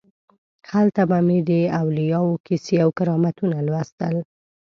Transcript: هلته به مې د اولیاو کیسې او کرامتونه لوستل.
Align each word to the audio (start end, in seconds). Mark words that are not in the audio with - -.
هلته 0.71 1.01
به 1.09 1.17
مې 1.27 1.39
د 1.49 1.51
اولیاو 1.81 2.39
کیسې 2.45 2.75
او 2.83 2.89
کرامتونه 2.97 3.57
لوستل. 3.67 4.15